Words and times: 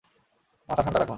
মাথা 0.69 0.81
ঠান্ডা 0.85 0.99
রাখুন! 0.99 1.09